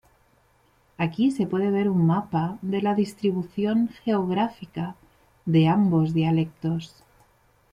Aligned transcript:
Aquí 0.97 1.29
se 1.29 1.45
puede 1.45 1.69
ver 1.69 1.87
un 1.87 2.07
mapa 2.07 2.57
de 2.63 2.81
la 2.81 2.95
distribución 2.95 3.87
geográfica 4.03 4.95
de 5.45 5.67
ambos 5.67 6.11
dialectos. 6.15 7.03